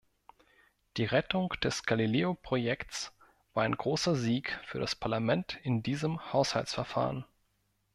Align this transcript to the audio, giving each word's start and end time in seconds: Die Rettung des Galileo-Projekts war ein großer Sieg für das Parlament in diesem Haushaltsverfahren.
Die 0.97 1.05
Rettung 1.05 1.49
des 1.61 1.83
Galileo-Projekts 1.83 3.13
war 3.53 3.65
ein 3.65 3.75
großer 3.75 4.15
Sieg 4.15 4.59
für 4.65 4.79
das 4.79 4.95
Parlament 4.95 5.59
in 5.61 5.83
diesem 5.83 6.33
Haushaltsverfahren. 6.33 7.23